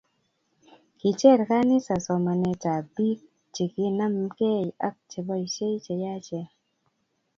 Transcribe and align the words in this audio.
Kicher 0.99 1.39
kanisa 1.49 1.95
somanent 2.05 2.63
ab 2.77 2.85
biik 2.95 3.19
chikinanmke 3.53 4.51
ak 4.87 4.95
cheboisie 5.09 5.81
cheyachen, 5.85 6.47